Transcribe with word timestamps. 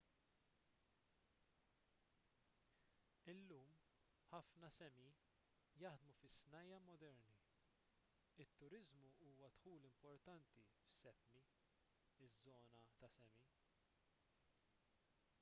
illum 3.33 3.75
ħafna 4.31 4.69
sámi 4.77 5.11
jaħdmu 5.83 6.15
fi 6.21 6.31
snajja' 6.37 6.81
moderni. 6.87 7.35
it-turiżmu 8.47 9.13
huwa 9.27 9.51
dħul 9.61 9.85
importanti 9.91 10.65
f'sápmi 10.87 11.45
iż-żona 12.31 12.83
tas-sámi 13.05 13.55